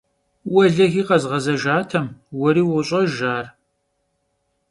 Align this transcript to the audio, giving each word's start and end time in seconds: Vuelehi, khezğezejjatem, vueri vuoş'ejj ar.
Vuelehi, 0.51 1.03
khezğezejjatem, 1.07 2.07
vueri 2.35 2.63
vuoş'ejj 2.67 3.19
ar. 3.35 3.45